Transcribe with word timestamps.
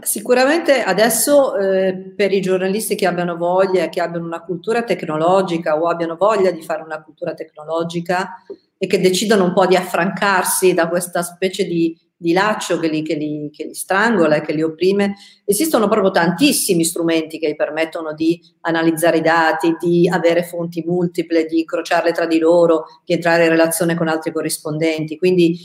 Sicuramente 0.00 0.82
adesso 0.82 1.56
eh, 1.56 2.12
per 2.16 2.32
i 2.32 2.40
giornalisti 2.40 2.94
che 2.94 3.06
abbiano 3.06 3.36
voglia, 3.36 3.88
che 3.88 4.00
abbiano 4.00 4.26
una 4.26 4.42
cultura 4.42 4.82
tecnologica 4.82 5.80
o 5.80 5.88
abbiano 5.88 6.16
voglia 6.16 6.50
di 6.50 6.62
fare 6.62 6.82
una 6.82 7.02
cultura 7.02 7.34
tecnologica 7.34 8.42
e 8.78 8.86
che 8.86 9.00
decidano 9.00 9.44
un 9.44 9.52
po' 9.52 9.66
di 9.66 9.76
affrancarsi 9.76 10.74
da 10.74 10.88
questa 10.88 11.22
specie 11.22 11.64
di, 11.64 11.96
di 12.16 12.32
laccio 12.32 12.78
che 12.78 12.88
li, 12.88 13.02
che, 13.02 13.14
li, 13.14 13.50
che 13.52 13.64
li, 13.64 13.74
strangola 13.74 14.36
e 14.36 14.40
che 14.40 14.52
li 14.52 14.62
opprime, 14.62 15.14
esistono 15.44 15.88
proprio 15.88 16.10
tantissimi 16.10 16.84
strumenti 16.84 17.38
che 17.38 17.48
gli 17.48 17.56
permettono 17.56 18.12
di 18.14 18.40
analizzare 18.62 19.18
i 19.18 19.22
dati, 19.22 19.76
di 19.78 20.08
avere 20.08 20.44
fonti 20.44 20.82
multiple, 20.86 21.46
di 21.46 21.60
incrociarle 21.60 22.12
tra 22.12 22.26
di 22.26 22.38
loro, 22.38 22.86
di 23.04 23.14
entrare 23.14 23.44
in 23.44 23.50
relazione 23.50 23.94
con 23.94 24.08
altri 24.08 24.32
corrispondenti. 24.32 25.16
Quindi 25.18 25.58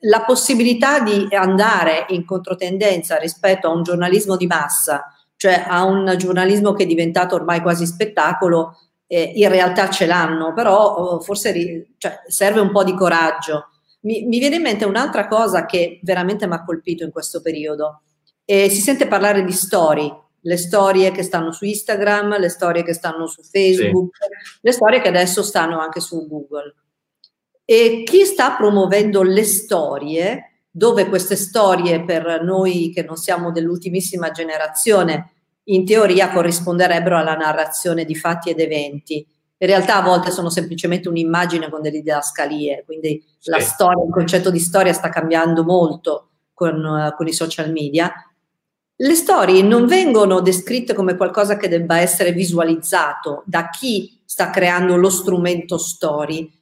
la 0.00 0.22
possibilità 0.22 1.00
di 1.00 1.26
andare 1.30 2.06
in 2.08 2.24
controtendenza 2.24 3.16
rispetto 3.16 3.66
a 3.66 3.72
un 3.72 3.82
giornalismo 3.82 4.36
di 4.36 4.46
massa, 4.46 5.12
cioè 5.36 5.64
a 5.66 5.84
un 5.84 6.14
giornalismo 6.16 6.72
che 6.72 6.84
è 6.84 6.86
diventato 6.86 7.34
ormai 7.34 7.60
quasi 7.60 7.86
spettacolo, 7.86 8.76
eh, 9.06 9.32
in 9.34 9.48
realtà 9.48 9.88
ce 9.88 10.06
l'hanno, 10.06 10.52
però 10.52 10.94
oh, 10.94 11.20
forse 11.20 11.50
ri- 11.50 11.94
cioè, 11.96 12.22
serve 12.26 12.60
un 12.60 12.70
po' 12.70 12.84
di 12.84 12.94
coraggio. 12.94 13.68
Mi, 14.02 14.24
mi, 14.24 14.38
viene 14.38 14.56
in 14.56 14.62
mente 14.62 14.84
un'altra 14.84 15.26
cosa 15.26 15.64
che 15.64 15.98
veramente 16.02 16.46
mi 16.46 16.54
ha 16.54 16.64
colpito 16.64 17.04
in 17.04 17.10
questo 17.10 17.40
periodo. 17.40 18.02
Eh, 18.44 18.68
si 18.68 18.80
sente 18.80 19.08
parlare 19.08 19.44
di 19.44 19.52
story, 19.52 20.12
le 20.40 20.56
storie 20.56 21.10
che 21.10 21.22
stanno 21.22 21.52
su 21.52 21.64
Instagram, 21.64 22.38
le 22.38 22.48
storie 22.48 22.82
che 22.84 22.92
stanno 22.92 23.26
su 23.26 23.42
Facebook, 23.42 24.16
sì. 24.16 24.58
le 24.60 24.72
storie 24.72 25.00
che 25.00 25.08
adesso 25.08 25.42
stanno 25.42 25.80
anche 25.80 26.00
su 26.00 26.26
Google. 26.28 26.74
E 27.70 28.02
chi 28.02 28.24
sta 28.24 28.52
promuovendo 28.52 29.22
le 29.22 29.44
storie, 29.44 30.62
dove 30.70 31.06
queste 31.06 31.36
storie 31.36 32.02
per 32.02 32.42
noi 32.42 32.90
che 32.94 33.02
non 33.02 33.16
siamo 33.16 33.52
dell'ultimissima 33.52 34.30
generazione, 34.30 35.32
in 35.64 35.84
teoria 35.84 36.32
corrisponderebbero 36.32 37.18
alla 37.18 37.34
narrazione 37.34 38.06
di 38.06 38.14
fatti 38.14 38.48
ed 38.48 38.60
eventi. 38.60 39.16
In 39.58 39.66
realtà 39.66 39.96
a 39.96 40.02
volte 40.02 40.30
sono 40.30 40.48
semplicemente 40.48 41.10
un'immagine 41.10 41.68
con 41.68 41.82
delle 41.82 42.00
didascalie, 42.00 42.84
quindi 42.86 43.22
sì. 43.38 43.50
la 43.50 43.60
storia, 43.60 44.02
il 44.02 44.12
concetto 44.12 44.50
di 44.50 44.60
storia 44.60 44.94
sta 44.94 45.10
cambiando 45.10 45.62
molto 45.62 46.28
con, 46.54 46.82
uh, 46.82 47.14
con 47.14 47.26
i 47.26 47.34
social 47.34 47.70
media. 47.70 48.10
Le 48.96 49.14
storie 49.14 49.60
non 49.60 49.84
vengono 49.84 50.40
descritte 50.40 50.94
come 50.94 51.16
qualcosa 51.16 51.58
che 51.58 51.68
debba 51.68 51.98
essere 51.98 52.32
visualizzato 52.32 53.42
da 53.44 53.68
chi 53.68 54.22
sta 54.24 54.48
creando 54.48 54.96
lo 54.96 55.10
strumento 55.10 55.76
story, 55.76 56.57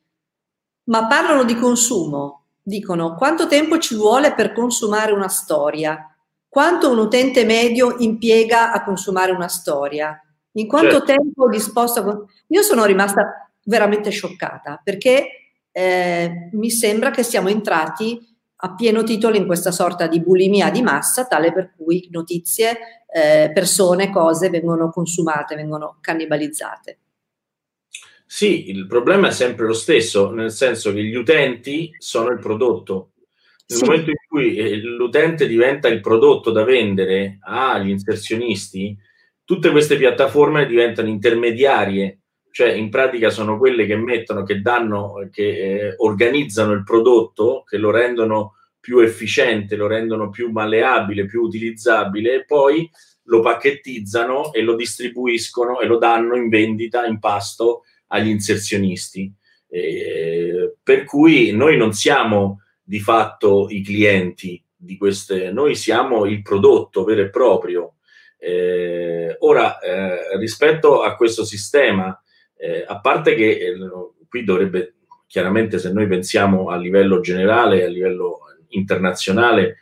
ma 0.87 1.07
parlano 1.07 1.45
di 1.45 1.55
consumo. 1.55 2.43
Dicono 2.63 3.15
quanto 3.15 3.47
tempo 3.47 3.79
ci 3.79 3.95
vuole 3.95 4.35
per 4.35 4.53
consumare 4.53 5.13
una 5.13 5.29
storia, 5.29 6.13
quanto 6.49 6.91
un 6.91 6.99
utente 6.99 7.45
medio 7.45 7.97
impiega 7.99 8.73
a 8.73 8.83
consumare 8.83 9.31
una 9.31 9.49
storia, 9.49 10.21
in 10.53 10.67
quanto 10.67 11.05
certo. 11.05 11.05
tempo 11.05 11.47
è 11.47 11.51
disposto 11.51 12.01
a... 12.01 12.25
Io 12.49 12.63
sono 12.63 12.85
rimasta 12.85 13.51
veramente 13.65 14.11
scioccata 14.11 14.81
perché 14.83 15.29
eh, 15.71 16.49
mi 16.53 16.71
sembra 16.71 17.11
che 17.11 17.23
siamo 17.23 17.49
entrati 17.49 18.35
a 18.61 18.75
pieno 18.75 19.03
titolo 19.03 19.37
in 19.37 19.47
questa 19.47 19.71
sorta 19.71 20.07
di 20.07 20.21
bulimia 20.21 20.71
di 20.71 20.83
massa, 20.83 21.27
tale 21.27 21.53
per 21.53 21.75
cui 21.77 22.09
notizie, 22.11 23.05
eh, 23.13 23.51
persone, 23.53 24.11
cose 24.11 24.49
vengono 24.49 24.91
consumate, 24.91 25.55
vengono 25.55 25.99
cannibalizzate. 26.01 26.99
Sì, 28.27 28.71
il 28.71 28.87
problema 28.87 29.29
è 29.29 29.31
sempre 29.31 29.67
lo 29.67 29.73
stesso, 29.73 30.33
nel 30.33 30.51
senso 30.51 30.93
che 30.93 31.03
gli 31.03 31.15
utenti 31.15 31.95
sono 31.97 32.31
il 32.31 32.41
prodotto. 32.41 33.13
Nel 33.69 33.79
sì. 33.79 33.85
momento 33.85 34.11
in 34.11 34.17
cui 34.29 34.57
eh, 34.57 34.77
l'utente 34.77 35.47
diventa 35.47 35.89
il 35.89 36.01
prodotto 36.01 36.51
da 36.51 36.65
vendere 36.65 37.39
agli 37.41 37.91
inserzionisti, 37.91 38.97
tutte 39.45 39.71
queste 39.71 39.97
piattaforme 39.97 40.67
diventano 40.67 41.09
intermediarie, 41.09 42.21
cioè 42.51 42.73
in 42.73 42.91
pratica 42.91 43.31
sono 43.31 43.59
quelle 43.59 43.87
che 43.87 43.97
mettono, 43.97 44.43
che 44.43 44.61
danno, 44.61 45.29
che 45.31 45.45
eh, 45.45 45.95
organizzano 45.99 46.73
il 46.73 46.83
prodotto, 46.83 47.63
che 47.65 47.77
lo 47.77 47.91
rendono 47.91 48.55
più 48.81 48.99
efficiente, 48.99 49.77
lo 49.77 49.87
rendono 49.87 50.31
più 50.31 50.51
malleabile, 50.51 51.27
più 51.27 51.43
utilizzabile 51.43 52.35
e 52.35 52.45
poi 52.45 52.89
lo 53.25 53.41
pacchettizzano 53.41 54.53
e 54.53 54.63
lo 54.63 54.75
distribuiscono 54.75 55.81
e 55.81 55.87
lo 55.87 55.99
danno 55.99 56.37
in 56.37 56.49
vendita, 56.49 57.05
in 57.05 57.19
pasto 57.19 57.83
agli 58.09 58.29
inserzionisti. 58.29 59.33
Eh, 59.69 60.77
per 60.83 61.05
cui 61.05 61.53
noi 61.53 61.77
non 61.77 61.93
siamo 61.93 62.63
di 62.83 63.01
fatto 63.01 63.67
i 63.69 63.83
clienti 63.83 64.63
di 64.77 64.97
queste, 64.97 65.51
noi 65.51 65.75
siamo 65.75 66.25
il 66.27 66.43
prodotto 66.43 67.05
vero 67.05 67.23
e 67.23 67.31
proprio. 67.31 67.95
Eh, 68.39 69.37
ora, 69.41 69.79
eh, 69.81 70.39
rispetto 70.39 71.03
a 71.03 71.17
questo 71.17 71.45
sistema, 71.45 72.19
eh, 72.57 72.85
a 72.87 73.01
parte 73.01 73.35
che 73.35 73.51
eh, 73.59 73.77
qui 74.29 74.45
dovrebbe, 74.45 74.95
chiaramente 75.27 75.79
se 75.79 75.93
noi 75.93 76.07
pensiamo 76.07 76.69
a 76.69 76.77
livello 76.77 77.21
generale, 77.21 77.85
a 77.85 77.89
livello 77.89 78.41
internazionale, 78.69 79.79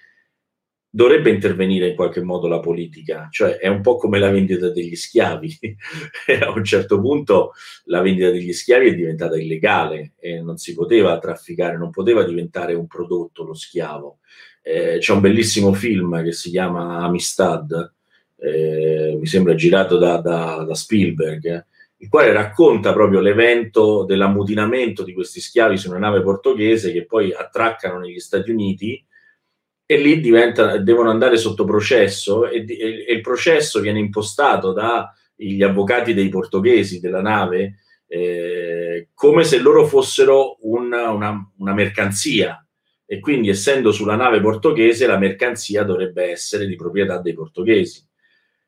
dovrebbe 0.95 1.29
intervenire 1.31 1.89
in 1.89 1.97
qualche 1.97 2.23
modo 2.23 2.47
la 2.47 2.61
politica, 2.61 3.27
cioè 3.29 3.57
è 3.57 3.67
un 3.67 3.81
po' 3.81 3.97
come 3.97 4.21
la 4.21 4.31
vendita 4.31 4.71
degli 4.71 4.95
schiavi. 4.95 5.59
a 6.41 6.53
un 6.53 6.63
certo 6.63 7.01
punto 7.01 7.51
la 7.87 8.01
vendita 8.01 8.31
degli 8.31 8.53
schiavi 8.53 8.91
è 8.91 8.95
diventata 8.95 9.37
illegale 9.37 10.13
e 10.21 10.41
non 10.41 10.57
si 10.57 10.73
poteva 10.73 11.19
trafficare, 11.19 11.77
non 11.77 11.91
poteva 11.91 12.23
diventare 12.23 12.75
un 12.75 12.87
prodotto 12.87 13.43
lo 13.43 13.55
schiavo. 13.55 14.19
Eh, 14.63 14.99
c'è 15.01 15.13
un 15.13 15.21
bellissimo 15.21 15.73
film 15.73 16.23
che 16.23 16.31
si 16.31 16.51
chiama 16.51 16.99
Amistad, 16.99 17.93
eh, 18.39 19.17
mi 19.19 19.27
sembra 19.27 19.57
girato 19.57 19.99
da, 19.99 20.19
da, 20.19 20.65
da 20.65 20.75
Spielberg, 20.77 21.67
il 21.97 22.09
quale 22.09 22.33
racconta 22.33 22.93
proprio 22.93 23.19
l'evento 23.19 24.05
dell'ammutinamento 24.05 25.03
di 25.03 25.13
questi 25.13 25.41
schiavi 25.41 25.77
su 25.77 25.89
una 25.89 25.99
nave 25.99 26.23
portoghese 26.23 26.93
che 26.93 27.05
poi 27.05 27.33
attraccano 27.33 27.99
negli 27.99 28.21
Stati 28.21 28.53
Uniti 28.53 29.05
e 29.87 29.97
lì 29.99 30.21
diventa, 30.21 30.79
devono 30.79 31.11
andare 31.11 31.37
sotto 31.37 31.65
processo 31.65 32.49
e, 32.49 32.65
e, 32.67 33.05
e 33.07 33.13
il 33.13 33.21
processo 33.21 33.81
viene 33.81 33.99
impostato 33.99 34.73
dagli 34.73 35.63
avvocati 35.63 36.15
dei 36.15 36.29
portoghesi 36.29 37.01
della 37.01 37.21
nave 37.21 37.79
eh, 38.07 39.09
come 39.13 39.45
se 39.45 39.59
loro 39.59 39.87
fossero 39.87 40.59
una, 40.61 41.11
una, 41.11 41.51
una 41.59 41.73
mercanzia 41.75 42.65
e 43.05 43.19
quindi 43.21 43.49
essendo 43.49 43.93
sulla 43.93 44.17
nave 44.17 44.41
portoghese 44.41 45.07
la 45.07 45.19
mercanzia 45.19 45.83
dovrebbe 45.83 46.31
essere 46.31 46.67
di 46.67 46.77
proprietà 46.77 47.19
dei 47.19 47.35
portoghesi. 47.35 48.07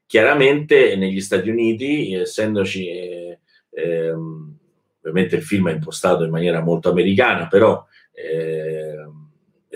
Chiaramente 0.05 0.97
negli 0.97 1.21
Stati 1.21 1.49
Uniti, 1.49 2.13
essendoci, 2.15 2.89
eh, 2.89 3.39
eh, 3.71 4.11
ovviamente 4.11 5.37
il 5.37 5.43
film 5.43 5.69
è 5.69 5.73
impostato 5.73 6.25
in 6.25 6.31
maniera 6.31 6.61
molto 6.61 6.91
americana, 6.91 7.49
però 7.49 7.85
eh, 8.13 8.97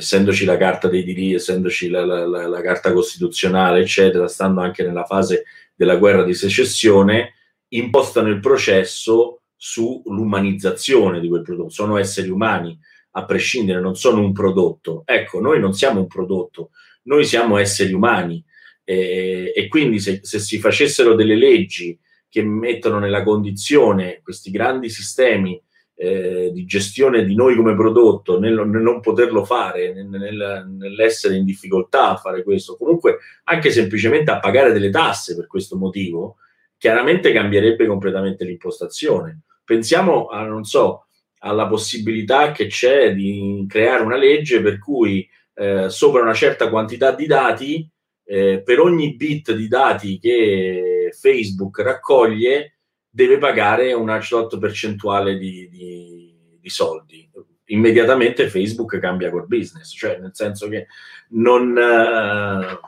essendoci 0.00 0.44
la 0.44 0.56
carta 0.56 0.88
dei 0.88 1.04
diritti, 1.04 1.34
essendoci 1.34 1.88
la, 1.88 2.04
la, 2.04 2.26
la, 2.26 2.48
la, 2.48 2.60
carta 2.62 2.92
costituzionale, 2.92 3.80
eccetera, 3.80 4.26
stando 4.26 4.60
anche 4.62 4.82
nella 4.82 5.04
fase 5.04 5.44
della 5.74 5.96
guerra 5.96 6.24
di 6.24 6.34
secessione, 6.34 7.34
impostano 7.68 8.28
il 8.28 8.40
processo 8.40 9.42
sull'umanizzazione 9.56 11.20
di 11.20 11.28
quel 11.28 11.42
prodotto. 11.42 11.68
Sono 11.68 11.98
esseri 11.98 12.30
umani, 12.30 12.78
a 13.12 13.24
prescindere, 13.24 13.80
non 13.80 13.94
sono 13.94 14.20
un 14.20 14.32
prodotto. 14.32 15.02
Ecco, 15.04 15.40
noi 15.40 15.60
non 15.60 15.74
siamo 15.74 16.00
un 16.00 16.06
prodotto, 16.06 16.70
noi 17.04 17.24
siamo 17.24 17.58
esseri 17.58 17.92
umani. 17.92 18.42
Eh, 18.82 19.52
e 19.54 19.68
quindi 19.68 20.00
se, 20.00 20.20
se 20.22 20.38
si 20.38 20.58
facessero 20.58 21.14
delle 21.14 21.36
leggi 21.36 21.96
che 22.28 22.42
mettono 22.42 22.98
nella 22.98 23.22
condizione 23.22 24.20
questi 24.22 24.50
grandi 24.50 24.88
sistemi 24.88 25.60
eh, 26.02 26.50
di 26.50 26.64
gestione 26.64 27.26
di 27.26 27.34
noi 27.34 27.54
come 27.54 27.74
prodotto, 27.74 28.38
nel, 28.38 28.54
nel 28.54 28.80
non 28.80 29.00
poterlo 29.00 29.44
fare, 29.44 29.92
nel, 29.92 30.06
nel, 30.06 30.66
nell'essere 30.66 31.36
in 31.36 31.44
difficoltà 31.44 32.12
a 32.12 32.16
fare 32.16 32.42
questo, 32.42 32.78
comunque 32.78 33.18
anche 33.44 33.70
semplicemente 33.70 34.30
a 34.30 34.40
pagare 34.40 34.72
delle 34.72 34.88
tasse 34.88 35.36
per 35.36 35.46
questo 35.46 35.76
motivo, 35.76 36.36
chiaramente 36.78 37.32
cambierebbe 37.32 37.84
completamente 37.84 38.46
l'impostazione. 38.46 39.40
Pensiamo 39.62 40.28
a, 40.28 40.46
non 40.46 40.64
so, 40.64 41.04
alla 41.40 41.66
possibilità 41.66 42.50
che 42.52 42.66
c'è 42.66 43.12
di 43.12 43.66
creare 43.68 44.02
una 44.02 44.16
legge 44.16 44.62
per 44.62 44.78
cui 44.78 45.28
eh, 45.52 45.90
sopra 45.90 46.22
una 46.22 46.32
certa 46.32 46.70
quantità 46.70 47.12
di 47.12 47.26
dati, 47.26 47.86
eh, 48.24 48.62
per 48.64 48.80
ogni 48.80 49.16
bit 49.16 49.52
di 49.52 49.68
dati 49.68 50.18
che 50.18 51.10
Facebook 51.12 51.78
raccoglie, 51.80 52.78
deve 53.10 53.38
pagare 53.38 53.92
una 53.92 54.20
certa 54.20 54.56
percentuale 54.56 55.36
di, 55.36 55.68
di, 55.68 56.58
di 56.60 56.68
soldi. 56.68 57.28
Immediatamente 57.66 58.48
Facebook 58.48 58.98
cambia 58.98 59.30
core 59.30 59.46
business, 59.46 59.92
cioè 59.92 60.18
nel 60.18 60.30
senso 60.32 60.68
che 60.68 60.86
non 61.30 61.70
uh, 61.70 62.80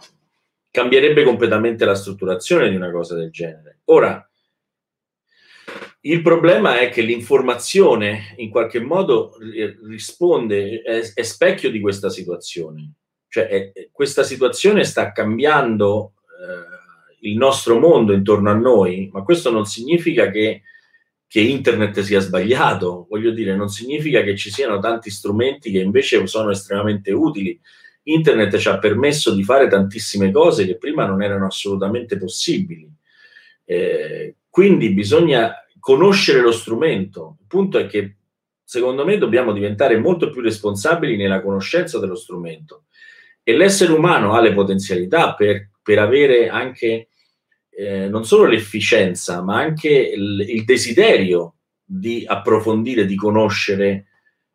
cambierebbe 0.71 1.23
completamente 1.25 1.85
la 1.85 1.95
strutturazione 1.95 2.71
di 2.71 2.77
una 2.77 2.91
cosa 2.91 3.15
del 3.15 3.31
genere. 3.31 3.81
Ora, 3.85 4.27
il 6.05 6.23
problema 6.23 6.81
è 6.81 6.89
che 6.89 7.03
l'informazione 7.03 8.35
in 8.39 8.51
qualche 8.51 8.81
modo 8.81 9.37
risponde, 9.87 10.83
è, 10.83 11.13
è 11.15 11.23
specchio 11.23 11.71
di 11.71 11.81
questa 11.81 12.09
situazione. 12.09 12.95
Cioè, 13.29 13.73
eh, 13.75 13.91
questa 13.93 14.25
situazione 14.25 14.85
sta 14.85 15.13
cambiando 15.13 16.15
eh, 16.27 16.72
il 17.23 17.37
nostro 17.37 17.79
mondo 17.79 18.13
intorno 18.13 18.51
a 18.51 18.55
noi, 18.55 19.11
ma 19.13 19.23
questo 19.23 19.51
non 19.51 19.65
significa 19.65 20.31
che, 20.31 20.63
che 21.27 21.41
internet 21.41 22.01
sia 22.01 22.21
sbagliato, 22.21 23.07
voglio 23.09 23.31
dire, 23.31 23.55
non 23.55 23.69
significa 23.69 24.23
che 24.23 24.37
ci 24.37 24.51
siano 24.51 24.79
tanti 24.79 25.11
strumenti 25.11 25.71
che 25.71 25.79
invece 25.79 26.27
sono 26.27 26.51
estremamente 26.51 27.13
utili. 27.13 27.59
Internet 28.05 28.57
ci 28.57 28.69
ha 28.69 28.79
permesso 28.79 29.33
di 29.33 29.45
fare 29.45 29.69
tantissime 29.69 30.33
cose 30.33 30.67
che 30.67 30.77
prima 30.77 31.07
non 31.07 31.23
erano 31.23 31.47
assolutamente 31.47 32.19
possibili. 32.19 32.91
Eh, 33.65 34.37
quindi 34.49 34.91
bisogna 34.91 35.55
conoscere 35.79 36.41
lo 36.41 36.53
strumento. 36.53 37.37
Il 37.41 37.47
punto 37.47 37.79
è 37.79 37.87
che 37.87 38.17
secondo 38.65 39.05
me 39.05 39.19
dobbiamo 39.19 39.53
diventare 39.53 39.99
molto 39.99 40.31
più 40.31 40.41
responsabili 40.41 41.17
nella 41.17 41.41
conoscenza 41.41 42.01
dello 42.01 42.17
strumento. 42.17 42.85
E 43.45 43.57
l'essere 43.57 43.93
umano 43.93 44.35
ha 44.35 44.41
le 44.41 44.53
potenzialità 44.53 45.35
per, 45.35 45.71
per 45.83 45.99
avere 45.99 46.49
anche 46.49 47.09
eh, 47.75 48.09
non 48.09 48.25
solo 48.25 48.47
l'efficienza, 48.47 49.43
ma 49.43 49.57
anche 49.57 49.89
il, 49.89 50.45
il 50.47 50.65
desiderio 50.65 51.55
di 51.85 52.25
approfondire, 52.27 53.07
di 53.07 53.17
conoscere 53.17 54.07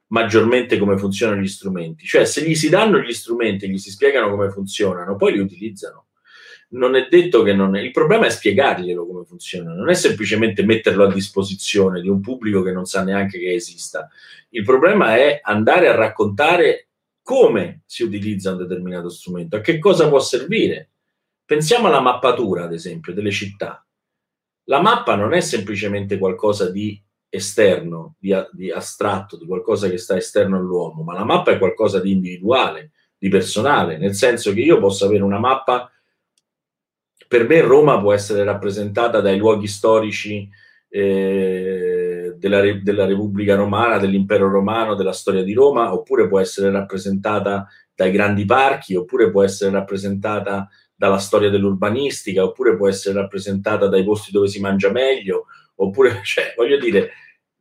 maggiormente 0.07 0.77
come 0.77 0.97
funzionano 0.97 1.41
gli 1.41 1.47
strumenti. 1.47 2.05
Cioè, 2.05 2.25
se 2.25 2.41
gli 2.43 2.55
si 2.55 2.69
danno 2.69 2.99
gli 2.99 3.13
strumenti, 3.13 3.69
gli 3.69 3.77
si 3.77 3.89
spiegano 3.89 4.29
come 4.29 4.49
funzionano, 4.49 5.15
poi 5.15 5.33
li 5.33 5.39
utilizzano. 5.39 6.05
Non 6.69 6.95
è 6.95 7.07
detto 7.09 7.43
che 7.43 7.53
non 7.53 7.75
è... 7.75 7.81
Il 7.81 7.91
problema 7.91 8.25
è 8.25 8.29
spiegarglielo 8.29 9.05
come 9.05 9.23
funziona, 9.25 9.73
non 9.73 9.89
è 9.89 9.93
semplicemente 9.93 10.63
metterlo 10.63 11.05
a 11.05 11.13
disposizione 11.13 12.01
di 12.01 12.09
un 12.09 12.19
pubblico 12.21 12.61
che 12.61 12.71
non 12.71 12.85
sa 12.85 13.03
neanche 13.03 13.39
che 13.39 13.53
esista. 13.53 14.09
Il 14.49 14.63
problema 14.63 15.15
è 15.15 15.39
andare 15.41 15.87
a 15.87 15.95
raccontare 15.95 16.87
come 17.21 17.81
si 17.85 18.03
utilizza 18.03 18.51
un 18.51 18.59
determinato 18.59 19.09
strumento, 19.09 19.57
a 19.57 19.61
che 19.61 19.79
cosa 19.79 20.07
può 20.07 20.19
servire. 20.19 20.91
Pensiamo 21.47 21.87
alla 21.87 22.01
mappatura, 22.01 22.65
ad 22.65 22.73
esempio, 22.73 23.13
delle 23.13 23.31
città. 23.31 23.81
La 24.65 24.81
mappa 24.81 25.15
non 25.15 25.31
è 25.31 25.39
semplicemente 25.39 26.17
qualcosa 26.17 26.69
di 26.69 27.01
esterno, 27.29 28.15
di, 28.19 28.35
di, 28.51 28.69
astratto, 28.69 29.37
di 29.37 29.45
qualcosa 29.45 29.87
che 29.89 29.97
sta 29.97 30.17
esterno 30.17 30.57
all'uomo, 30.57 31.03
ma 31.03 31.13
la 31.13 31.23
mappa 31.23 31.51
è 31.51 31.57
qualcosa 31.57 32.01
di 32.01 32.11
individuale, 32.11 32.91
di 33.17 33.29
personale, 33.29 33.97
nel 33.97 34.13
senso 34.13 34.51
che 34.51 34.59
io 34.59 34.77
posso 34.77 35.05
avere 35.05 35.23
una 35.23 35.39
mappa, 35.39 35.89
per 37.29 37.47
me 37.47 37.61
Roma 37.61 37.97
può 38.01 38.11
essere 38.11 38.43
rappresentata 38.43 39.21
dai 39.21 39.37
luoghi 39.37 39.67
storici 39.67 40.49
eh, 40.89 42.35
della, 42.37 42.61
della 42.73 43.05
Repubblica 43.05 43.55
Romana, 43.55 43.99
dell'Impero 43.99 44.49
Romano, 44.49 44.95
della 44.95 45.13
storia 45.13 45.43
di 45.43 45.53
Roma, 45.53 45.93
oppure 45.93 46.27
può 46.27 46.41
essere 46.41 46.71
rappresentata 46.71 47.65
dai 47.95 48.11
grandi 48.11 48.43
parchi, 48.43 48.95
oppure 48.95 49.31
può 49.31 49.43
essere 49.43 49.71
rappresentata 49.71 50.67
dalla 50.97 51.19
storia 51.19 51.49
dell'urbanistica, 51.49 52.43
oppure 52.43 52.75
può 52.75 52.89
essere 52.89 53.19
rappresentata 53.19 53.87
dai 53.87 54.03
posti 54.03 54.31
dove 54.31 54.47
si 54.47 54.59
mangia 54.59 54.91
meglio, 54.91 55.45
oppure, 55.75 56.21
cioè, 56.25 56.53
voglio 56.57 56.77
dire, 56.77 57.11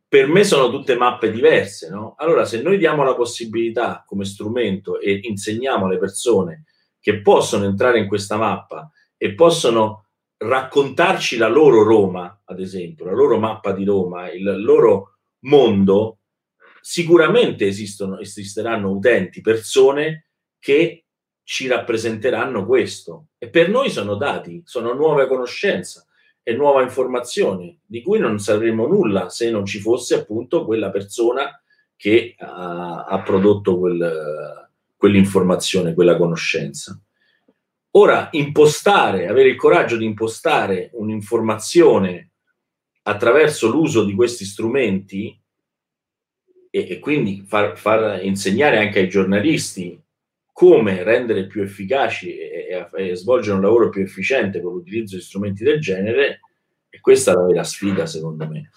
per 0.07 0.27
me 0.27 0.43
sono 0.43 0.71
tutte 0.71 0.95
mappe 0.95 1.31
diverse, 1.31 1.89
no? 1.89 2.15
Allora, 2.17 2.45
se 2.45 2.61
noi 2.61 2.77
diamo 2.77 3.03
la 3.03 3.13
possibilità 3.13 4.03
come 4.07 4.25
strumento 4.25 4.99
e 4.99 5.19
insegniamo 5.21 5.85
alle 5.85 5.99
persone 5.99 6.63
che 6.99 7.21
possono 7.21 7.65
entrare 7.65 7.99
in 7.99 8.07
questa 8.07 8.37
mappa 8.37 8.89
e 9.15 9.33
possono 9.33 10.05
raccontarci 10.37 11.37
la 11.37 11.47
loro 11.47 11.83
Roma, 11.83 12.41
ad 12.45 12.59
esempio, 12.59 13.05
la 13.05 13.13
loro 13.13 13.37
mappa 13.37 13.71
di 13.71 13.83
Roma, 13.83 14.31
il 14.31 14.61
loro 14.63 15.17
mondo, 15.41 16.19
sicuramente 16.81 17.67
esistono, 17.67 18.17
esisteranno 18.17 18.89
utenti, 18.89 19.41
persone 19.41 20.27
che 20.59 21.06
ci 21.47 21.65
rappresenteranno 21.67 22.65
questo. 22.65 23.27
E 23.37 23.47
per 23.47 23.69
noi 23.69 23.89
sono 23.89 24.15
dati, 24.15 24.61
sono 24.65 24.93
nuove 24.93 25.27
conoscenze 25.27 26.07
e 26.43 26.53
nuova 26.53 26.81
informazione 26.81 27.77
di 27.85 28.01
cui 28.01 28.19
non 28.19 28.37
sapremmo 28.37 28.85
nulla 28.85 29.29
se 29.29 29.49
non 29.49 29.65
ci 29.65 29.79
fosse 29.79 30.15
appunto 30.15 30.65
quella 30.65 30.89
persona 30.89 31.49
che 31.95 32.35
ha, 32.37 33.05
ha 33.05 33.21
prodotto 33.21 33.79
quel, 33.79 34.69
quell'informazione, 34.97 35.93
quella 35.93 36.17
conoscenza. 36.17 36.99
Ora, 37.91 38.27
impostare, 38.31 39.27
avere 39.29 39.47
il 39.47 39.55
coraggio 39.55 39.95
di 39.95 40.03
impostare 40.03 40.89
un'informazione 40.95 42.31
attraverso 43.03 43.69
l'uso 43.69 44.03
di 44.03 44.13
questi 44.13 44.43
strumenti 44.43 45.41
e, 46.69 46.87
e 46.89 46.99
quindi 46.99 47.45
far, 47.47 47.77
far, 47.77 48.21
insegnare 48.25 48.79
anche 48.79 48.99
ai 48.99 49.07
giornalisti 49.07 49.97
come 50.57 51.03
rendere 51.03 51.45
più 51.45 51.61
efficaci 51.61 52.35
e, 52.35 52.89
e, 52.91 53.09
e, 53.09 53.15
svolgere 53.15 53.57
un 53.57 53.61
lavoro 53.61 53.89
più 53.89 54.01
efficiente 54.01 54.59
con 54.59 54.73
l'utilizzo 54.73 55.15
di 55.15 55.21
strumenti 55.21 55.63
del 55.63 55.79
genere, 55.79 56.39
e 56.89 56.99
questa 56.99 57.29
è 57.29 57.35
la 57.35 57.43
vera 57.43 57.63
sfida, 57.63 58.07
secondo 58.07 58.47
me. 58.47 58.71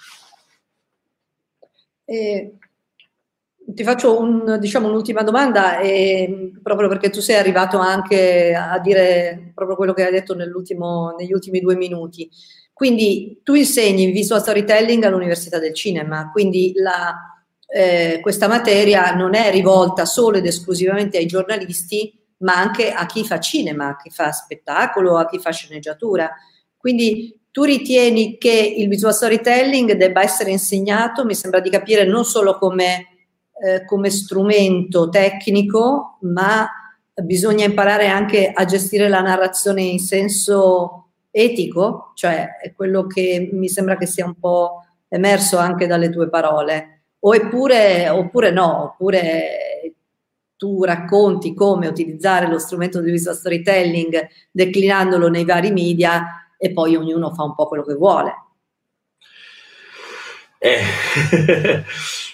Eh, 2.04 2.52
ti 3.64 3.82
faccio 3.82 4.20
un, 4.20 4.58
diciamo, 4.60 4.88
un'ultima 4.88 5.22
domanda, 5.22 5.80
eh, 5.80 6.52
proprio 6.62 6.86
perché 6.86 7.08
tu 7.08 7.20
sei 7.22 7.36
arrivato 7.36 7.78
anche 7.78 8.54
a 8.54 8.78
dire 8.78 9.52
proprio 9.54 9.74
quello 9.74 9.94
che 9.94 10.04
hai 10.04 10.12
detto 10.12 10.34
negli 10.34 11.32
ultimi 11.32 11.60
due 11.60 11.76
minuti. 11.76 12.28
Quindi 12.74 13.40
tu 13.42 13.54
insegni 13.54 14.10
visual 14.10 14.42
storytelling 14.42 15.02
all'Università 15.04 15.58
del 15.58 15.72
Cinema, 15.72 16.30
quindi 16.30 16.72
la, 16.74 17.39
eh, 17.72 18.18
questa 18.20 18.48
materia 18.48 19.14
non 19.14 19.34
è 19.34 19.50
rivolta 19.50 20.04
solo 20.04 20.38
ed 20.38 20.46
esclusivamente 20.46 21.18
ai 21.18 21.26
giornalisti, 21.26 22.18
ma 22.38 22.56
anche 22.56 22.90
a 22.90 23.06
chi 23.06 23.24
fa 23.24 23.38
cinema, 23.38 23.88
a 23.88 23.96
chi 23.96 24.10
fa 24.10 24.32
spettacolo, 24.32 25.16
a 25.16 25.26
chi 25.26 25.38
fa 25.38 25.50
sceneggiatura. 25.50 26.30
Quindi 26.76 27.38
tu 27.50 27.62
ritieni 27.62 28.38
che 28.38 28.74
il 28.76 28.88
visual 28.88 29.14
storytelling 29.14 29.92
debba 29.92 30.22
essere 30.22 30.50
insegnato, 30.50 31.24
mi 31.24 31.34
sembra 31.34 31.60
di 31.60 31.70
capire, 31.70 32.04
non 32.04 32.24
solo 32.24 32.58
come, 32.58 33.06
eh, 33.62 33.84
come 33.84 34.10
strumento 34.10 35.08
tecnico, 35.08 36.18
ma 36.22 36.68
bisogna 37.22 37.64
imparare 37.64 38.06
anche 38.06 38.50
a 38.52 38.64
gestire 38.64 39.08
la 39.08 39.20
narrazione 39.20 39.82
in 39.82 39.98
senso 39.98 41.10
etico, 41.30 42.12
cioè 42.14 42.56
è 42.60 42.72
quello 42.72 43.06
che 43.06 43.50
mi 43.52 43.68
sembra 43.68 43.96
che 43.96 44.06
sia 44.06 44.24
un 44.24 44.34
po' 44.38 44.84
emerso 45.08 45.58
anche 45.58 45.86
dalle 45.86 46.10
tue 46.10 46.28
parole. 46.28 46.99
Oppure, 47.22 48.08
oppure 48.08 48.50
no, 48.50 48.84
oppure 48.84 49.94
tu 50.56 50.84
racconti 50.84 51.54
come 51.54 51.86
utilizzare 51.86 52.46
lo 52.46 52.58
strumento 52.58 53.00
di 53.00 53.10
visual 53.10 53.34
storytelling 53.34 54.28
declinandolo 54.50 55.28
nei 55.28 55.44
vari 55.44 55.70
media 55.70 56.54
e 56.58 56.72
poi 56.72 56.96
ognuno 56.96 57.32
fa 57.32 57.44
un 57.44 57.54
po' 57.54 57.66
quello 57.66 57.82
che 57.82 57.94
vuole. 57.94 58.34
Eh, 60.58 60.82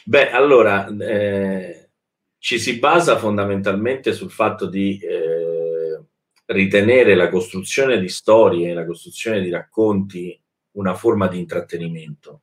beh, 0.04 0.30
allora, 0.32 0.88
eh, 0.88 1.90
ci 2.38 2.58
si 2.58 2.80
basa 2.80 3.16
fondamentalmente 3.16 4.12
sul 4.12 4.32
fatto 4.32 4.66
di 4.66 4.98
eh, 4.98 6.00
ritenere 6.46 7.14
la 7.14 7.28
costruzione 7.28 8.00
di 8.00 8.08
storie, 8.08 8.74
la 8.74 8.84
costruzione 8.84 9.40
di 9.40 9.50
racconti 9.50 10.36
una 10.72 10.94
forma 10.94 11.28
di 11.28 11.38
intrattenimento. 11.38 12.42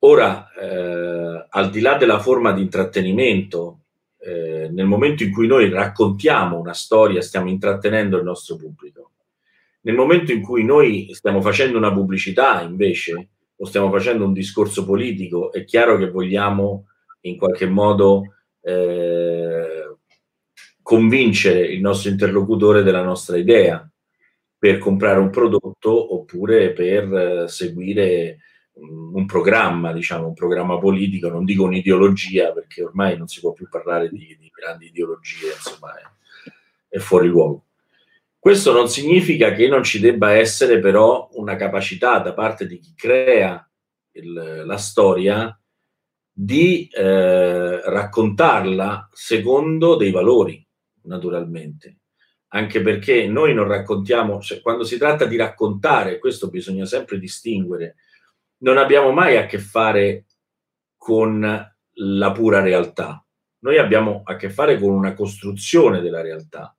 Ora, 0.00 0.52
eh, 0.52 1.46
al 1.48 1.70
di 1.70 1.80
là 1.80 1.96
della 1.96 2.18
forma 2.18 2.52
di 2.52 2.62
intrattenimento, 2.62 3.80
eh, 4.18 4.68
nel 4.70 4.86
momento 4.86 5.22
in 5.22 5.32
cui 5.32 5.46
noi 5.46 5.70
raccontiamo 5.70 6.58
una 6.58 6.74
storia, 6.74 7.22
stiamo 7.22 7.48
intrattenendo 7.48 8.18
il 8.18 8.24
nostro 8.24 8.56
pubblico. 8.56 9.12
Nel 9.82 9.94
momento 9.94 10.32
in 10.32 10.42
cui 10.42 10.64
noi 10.64 11.14
stiamo 11.14 11.40
facendo 11.40 11.78
una 11.78 11.92
pubblicità, 11.92 12.60
invece, 12.62 13.28
o 13.56 13.64
stiamo 13.64 13.90
facendo 13.90 14.24
un 14.24 14.32
discorso 14.32 14.84
politico, 14.84 15.52
è 15.52 15.64
chiaro 15.64 15.96
che 15.96 16.10
vogliamo 16.10 16.86
in 17.20 17.36
qualche 17.38 17.66
modo 17.66 18.34
eh, 18.60 19.96
convincere 20.82 21.60
il 21.60 21.80
nostro 21.80 22.10
interlocutore 22.10 22.82
della 22.82 23.02
nostra 23.02 23.36
idea 23.36 23.88
per 24.58 24.78
comprare 24.78 25.20
un 25.20 25.30
prodotto 25.30 26.14
oppure 26.14 26.72
per 26.72 27.12
eh, 27.12 27.48
seguire 27.48 28.38
un 28.78 29.24
programma, 29.26 29.92
diciamo, 29.92 30.26
un 30.26 30.34
programma 30.34 30.78
politico, 30.78 31.28
non 31.28 31.44
dico 31.44 31.64
un'ideologia, 31.64 32.52
perché 32.52 32.82
ormai 32.82 33.16
non 33.16 33.26
si 33.26 33.40
può 33.40 33.52
più 33.52 33.68
parlare 33.68 34.08
di, 34.08 34.36
di 34.38 34.50
grandi 34.54 34.86
ideologie, 34.86 35.52
insomma, 35.54 35.94
è, 35.94 36.02
è, 36.88 36.98
fuori 36.98 37.28
luogo. 37.28 37.64
Questo 38.38 38.72
non 38.72 38.88
significa 38.88 39.52
che 39.52 39.66
non 39.68 39.82
ci 39.82 39.98
debba 39.98 40.32
essere 40.32 40.78
però 40.78 41.28
una 41.32 41.56
capacità 41.56 42.18
da 42.18 42.32
parte 42.34 42.66
di 42.66 42.78
chi 42.78 42.92
crea 42.94 43.68
il, 44.12 44.62
la 44.64 44.76
storia 44.76 45.58
di 46.30 46.86
eh, 46.88 47.80
raccontarla 47.90 49.08
secondo 49.12 49.96
dei 49.96 50.10
valori, 50.10 50.64
naturalmente. 51.04 52.00
Anche 52.48 52.82
perché 52.82 53.26
noi 53.26 53.52
non 53.52 53.66
raccontiamo, 53.66 54.40
cioè, 54.40 54.60
quando 54.60 54.84
si 54.84 54.98
tratta 54.98 55.24
di 55.24 55.36
raccontare, 55.36 56.18
questo 56.18 56.48
bisogna 56.48 56.84
sempre 56.84 57.18
distinguere, 57.18 57.96
non 58.58 58.78
abbiamo 58.78 59.12
mai 59.12 59.36
a 59.36 59.46
che 59.46 59.58
fare 59.58 60.26
con 60.96 61.40
la 61.92 62.32
pura 62.32 62.60
realtà. 62.60 63.20
noi 63.66 63.78
abbiamo 63.78 64.22
a 64.24 64.36
che 64.36 64.48
fare 64.48 64.78
con 64.78 64.90
una 64.90 65.14
costruzione 65.14 66.00
della 66.00 66.20
realtà, 66.20 66.76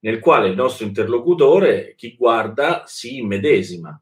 nel 0.00 0.18
quale 0.18 0.48
il 0.48 0.56
nostro 0.56 0.84
interlocutore, 0.84 1.94
chi 1.94 2.16
guarda, 2.16 2.82
si 2.86 3.18
immedesima 3.18 4.00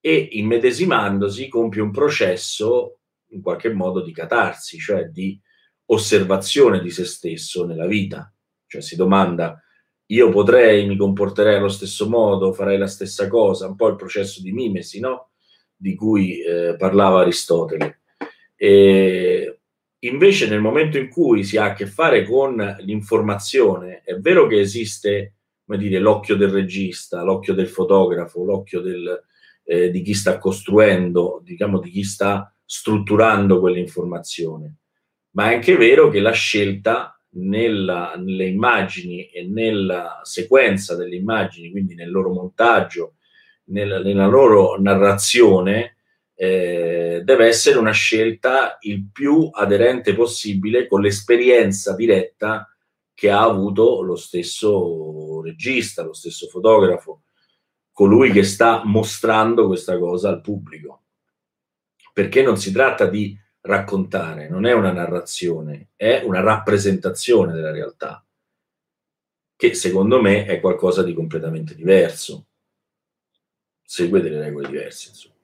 e 0.00 0.28
immedesimandosi 0.32 1.48
compie 1.48 1.82
un 1.82 1.90
processo 1.92 3.00
in 3.30 3.42
qualche 3.42 3.72
modo 3.72 4.00
di 4.00 4.12
catarsi, 4.12 4.78
cioè 4.78 5.04
di 5.06 5.40
osservazione 5.86 6.80
di 6.80 6.90
se 6.90 7.04
stesso 7.04 7.66
nella 7.66 7.86
vita. 7.86 8.32
Cioè 8.66 8.80
si 8.80 8.96
domanda, 8.96 9.60
io 10.06 10.30
potrei, 10.30 10.86
mi 10.86 10.96
comporterei 10.96 11.56
allo 11.56 11.68
stesso 11.68 12.08
modo, 12.08 12.52
farei 12.52 12.78
la 12.78 12.86
stessa 12.86 13.28
cosa, 13.28 13.66
un 13.66 13.76
po' 13.76 13.88
il 13.88 13.96
processo 13.96 14.40
di 14.42 14.52
mimesi, 14.52 15.00
no? 15.00 15.30
Di 15.80 15.94
cui 15.94 16.40
eh, 16.42 16.74
parlava 16.76 17.20
Aristotele. 17.20 18.00
E 18.56 19.60
invece 20.00 20.48
nel 20.48 20.60
momento 20.60 20.98
in 20.98 21.08
cui 21.08 21.44
si 21.44 21.56
ha 21.56 21.66
a 21.66 21.72
che 21.72 21.86
fare 21.86 22.24
con 22.24 22.76
l'informazione, 22.80 24.02
è 24.04 24.16
vero 24.16 24.46
che 24.48 24.58
esiste, 24.58 25.34
dire, 25.64 25.98
l'occhio 26.00 26.36
del 26.36 26.50
regista, 26.50 27.22
l'occhio 27.22 27.54
del 27.54 27.68
fotografo, 27.68 28.44
l'occhio 28.44 28.80
del, 28.80 29.22
eh, 29.64 29.90
di 29.90 30.02
chi 30.02 30.14
sta 30.14 30.38
costruendo, 30.38 31.40
diciamo 31.44 31.78
di 31.78 31.90
chi 31.90 32.02
sta 32.02 32.52
strutturando 32.64 33.60
quell'informazione, 33.60 34.76
ma 35.32 35.50
è 35.50 35.54
anche 35.54 35.76
vero 35.76 36.08
che 36.08 36.20
la 36.20 36.32
scelta 36.32 37.18
nella, 37.30 38.14
nelle 38.16 38.46
immagini 38.46 39.26
e 39.26 39.46
nella 39.46 40.20
sequenza 40.22 40.96
delle 40.96 41.16
immagini, 41.16 41.70
quindi 41.70 41.94
nel 41.94 42.10
loro 42.10 42.32
montaggio, 42.32 43.14
nella, 43.68 44.00
nella 44.00 44.26
loro 44.26 44.80
narrazione, 44.80 45.96
eh, 46.34 47.22
deve 47.24 47.46
essere 47.46 47.78
una 47.78 47.90
scelta 47.90 48.78
il 48.82 49.08
più 49.12 49.50
aderente 49.52 50.14
possibile 50.14 50.86
con 50.86 51.00
l'esperienza 51.00 51.94
diretta 51.94 52.72
che 53.12 53.30
ha 53.30 53.42
avuto 53.42 54.02
lo 54.02 54.14
stesso 54.14 55.42
regista, 55.42 56.04
lo 56.04 56.12
stesso 56.12 56.46
fotografo, 56.46 57.22
colui 57.90 58.30
che 58.30 58.44
sta 58.44 58.82
mostrando 58.84 59.66
questa 59.66 59.98
cosa 59.98 60.28
al 60.28 60.40
pubblico. 60.40 61.02
Perché 62.12 62.42
non 62.42 62.56
si 62.56 62.70
tratta 62.70 63.06
di 63.06 63.36
raccontare, 63.62 64.48
non 64.48 64.64
è 64.66 64.72
una 64.72 64.92
narrazione, 64.92 65.90
è 65.96 66.22
una 66.24 66.40
rappresentazione 66.40 67.52
della 67.52 67.72
realtà, 67.72 68.24
che 69.56 69.74
secondo 69.74 70.22
me 70.22 70.46
è 70.46 70.60
qualcosa 70.60 71.02
di 71.02 71.12
completamente 71.12 71.74
diverso. 71.74 72.47
Segue 73.90 74.20
delle 74.20 74.38
regole 74.38 74.68
diverse, 74.68 75.08
insomma. 75.08 75.34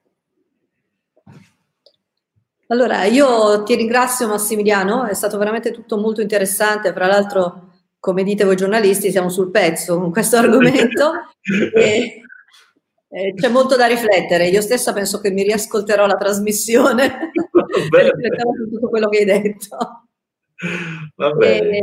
Allora, 2.67 3.03
io 3.05 3.63
ti 3.63 3.73
ringrazio 3.73 4.27
Massimiliano, 4.27 5.05
è 5.05 5.15
stato 5.15 5.39
veramente 5.39 5.71
tutto 5.71 5.97
molto 5.97 6.21
interessante, 6.21 6.93
fra 6.93 7.07
l'altro, 7.07 7.69
come 7.99 8.21
dite 8.21 8.43
voi 8.43 8.55
giornalisti, 8.55 9.09
siamo 9.09 9.29
sul 9.29 9.49
pezzo 9.49 9.99
con 9.99 10.11
questo 10.11 10.37
argomento. 10.37 11.11
e, 11.75 12.21
eh, 13.09 13.33
c'è 13.33 13.47
molto 13.49 13.75
da 13.75 13.87
riflettere. 13.87 14.47
Io 14.49 14.61
stessa 14.61 14.93
penso 14.93 15.19
che 15.19 15.31
mi 15.31 15.41
riascolterò 15.41 16.05
la 16.05 16.15
trasmissione 16.15 17.31
per 17.89 18.03
riflettere 18.03 18.49
su 18.57 18.69
tutto 18.69 18.89
quello 18.89 19.09
che 19.09 19.17
hai 19.17 19.25
detto. 19.25 19.77
E, 21.41 21.81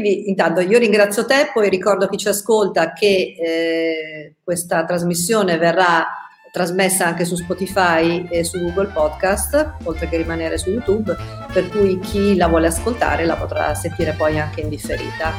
quindi 0.00 0.28
intanto 0.28 0.60
io 0.60 0.78
ringrazio 0.78 1.24
te, 1.24 1.50
poi 1.52 1.68
ricordo 1.68 2.08
chi 2.08 2.16
ci 2.16 2.28
ascolta 2.28 2.92
che 2.92 3.34
eh, 3.38 4.34
questa 4.42 4.84
trasmissione 4.84 5.56
verrà 5.56 6.06
trasmessa 6.52 7.06
anche 7.06 7.24
su 7.24 7.36
Spotify 7.36 8.26
e 8.30 8.44
su 8.44 8.58
Google 8.60 8.88
Podcast, 8.88 9.74
oltre 9.84 10.08
che 10.08 10.16
rimanere 10.16 10.56
su 10.56 10.70
YouTube, 10.70 11.14
per 11.52 11.68
cui 11.68 11.98
chi 11.98 12.36
la 12.36 12.48
vuole 12.48 12.68
ascoltare 12.68 13.26
la 13.26 13.36
potrà 13.36 13.74
sentire 13.74 14.12
poi 14.12 14.38
anche 14.38 14.62
in 14.62 14.68
differita. 14.68 15.32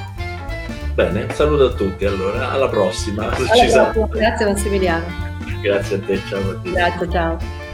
Bene, 0.94 1.28
saluto 1.34 1.66
a 1.66 1.74
tutti 1.74 2.06
allora, 2.06 2.52
alla 2.52 2.70
prossima. 2.70 3.28
Prossima. 3.28 3.92
Grazie 4.12 4.46
Massimiliano. 4.46 5.06
Grazie 5.62 5.96
a 5.96 6.00
te, 6.00 6.20
ciao 6.28 6.62
Grazie, 6.64 7.10
ciao. 7.10 7.67